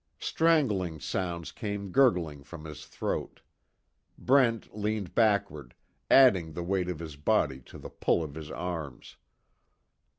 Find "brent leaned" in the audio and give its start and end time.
4.17-5.13